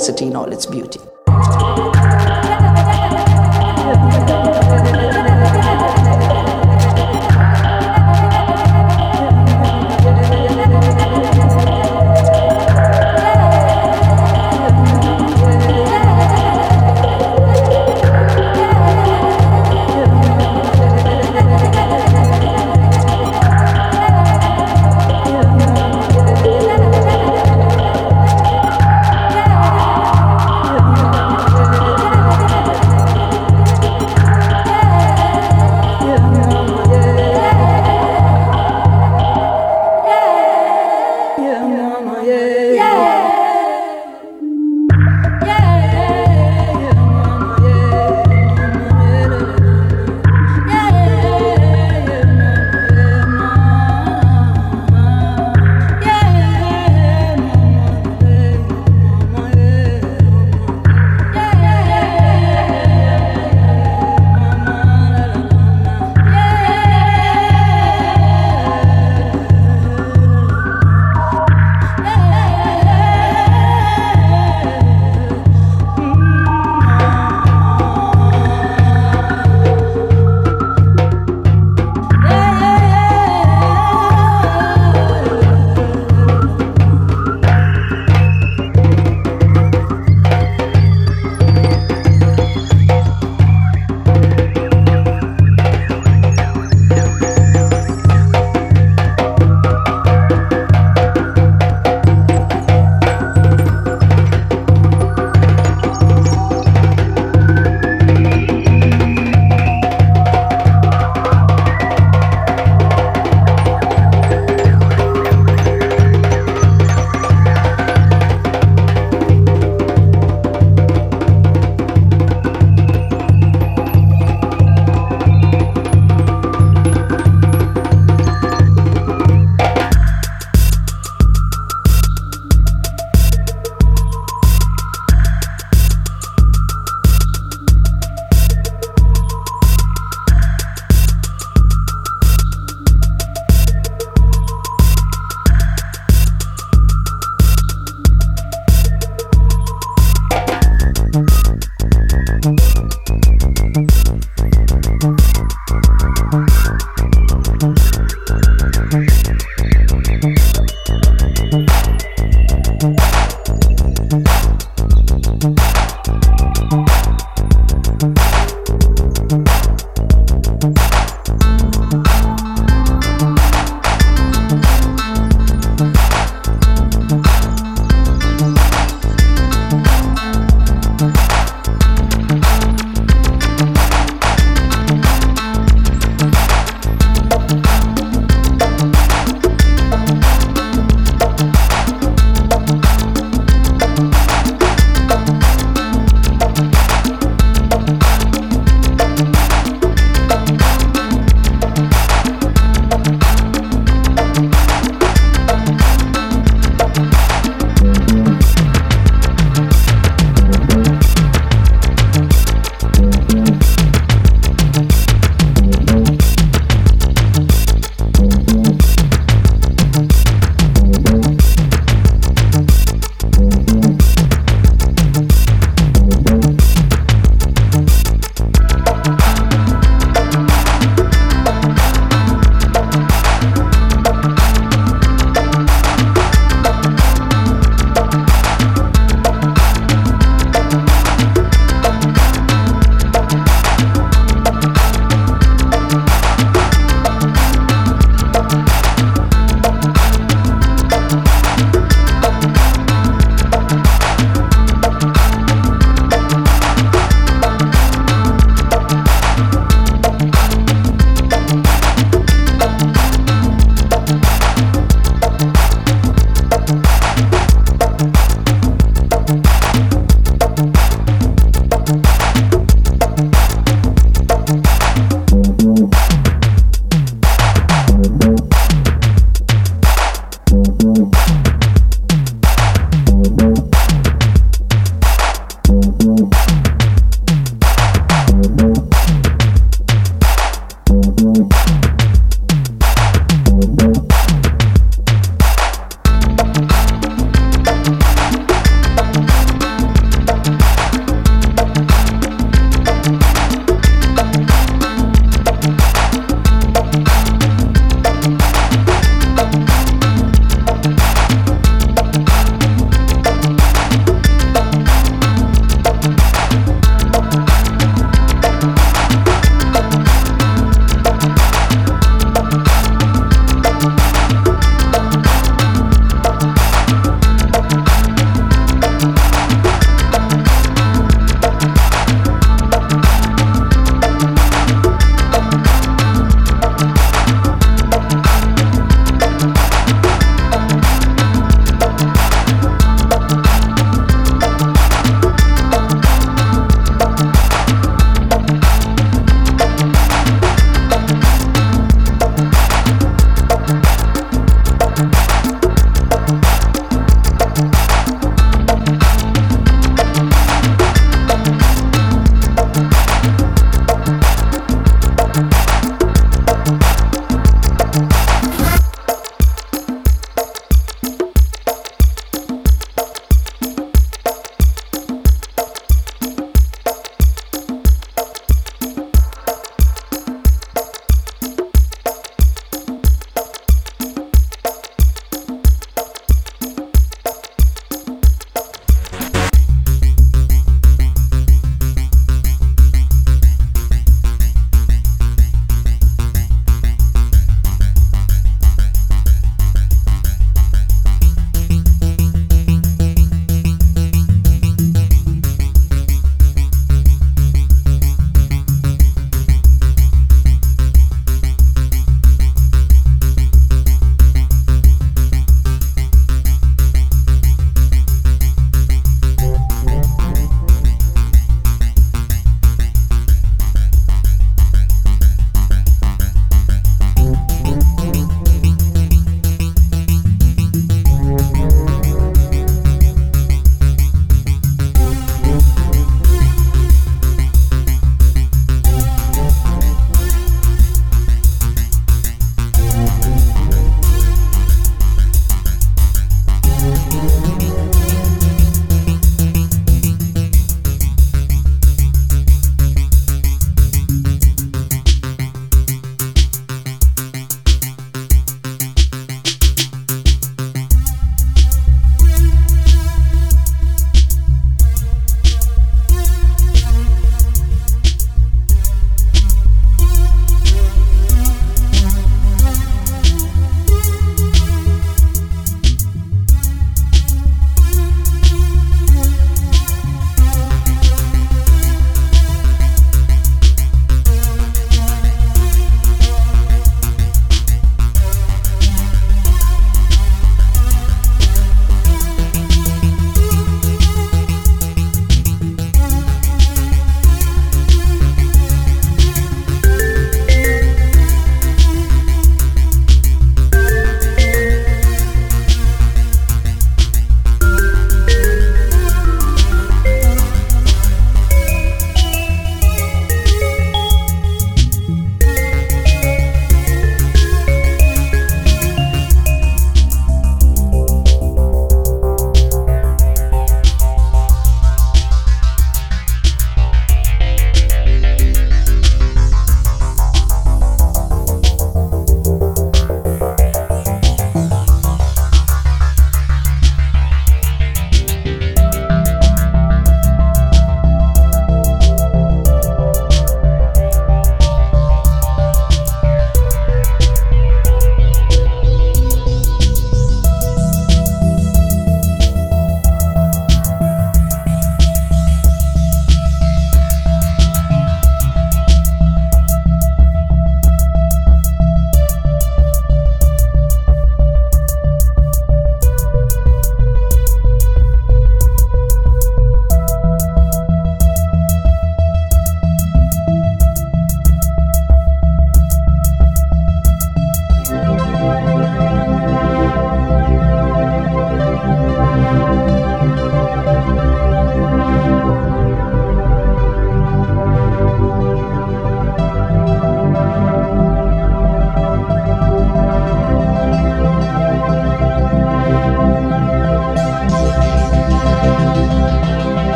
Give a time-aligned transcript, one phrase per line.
[0.00, 0.65] city knowledge.